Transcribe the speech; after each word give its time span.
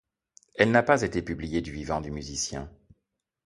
Elle 0.55 0.71
n'a 0.71 0.81
pas 0.81 1.03
été 1.03 1.21
publiée 1.21 1.61
du 1.61 1.71
vivant 1.71 2.01
du 2.01 2.09
musicien. 2.09 2.71